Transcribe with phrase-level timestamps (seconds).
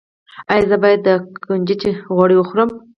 [0.51, 1.09] ایا زه باید د
[1.45, 1.81] کنجد
[2.15, 2.69] غوړي وخورم؟